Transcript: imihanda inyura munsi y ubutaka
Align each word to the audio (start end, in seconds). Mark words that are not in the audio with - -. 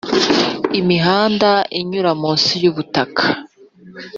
imihanda 0.79 1.51
inyura 1.79 2.11
munsi 2.21 2.53
y 2.63 2.65
ubutaka 2.71 3.23